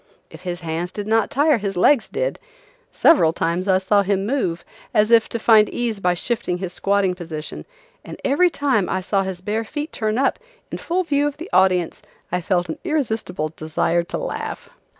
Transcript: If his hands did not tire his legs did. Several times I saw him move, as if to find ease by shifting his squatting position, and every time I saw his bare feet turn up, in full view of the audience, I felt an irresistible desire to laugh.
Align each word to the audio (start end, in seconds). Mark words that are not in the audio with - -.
If 0.31 0.41
his 0.41 0.61
hands 0.61 0.91
did 0.91 1.05
not 1.05 1.29
tire 1.29 1.59
his 1.59 1.77
legs 1.77 2.09
did. 2.09 2.39
Several 2.91 3.31
times 3.31 3.67
I 3.67 3.77
saw 3.77 4.01
him 4.01 4.25
move, 4.25 4.65
as 4.95 5.11
if 5.11 5.29
to 5.29 5.37
find 5.37 5.69
ease 5.69 5.99
by 5.99 6.15
shifting 6.15 6.57
his 6.57 6.73
squatting 6.73 7.13
position, 7.13 7.65
and 8.03 8.19
every 8.25 8.49
time 8.49 8.89
I 8.89 8.99
saw 9.01 9.21
his 9.21 9.41
bare 9.41 9.63
feet 9.63 9.91
turn 9.93 10.17
up, 10.17 10.39
in 10.71 10.79
full 10.79 11.03
view 11.03 11.27
of 11.27 11.37
the 11.37 11.51
audience, 11.53 12.01
I 12.31 12.41
felt 12.41 12.67
an 12.67 12.79
irresistible 12.83 13.49
desire 13.55 14.01
to 14.05 14.17
laugh. 14.17 14.69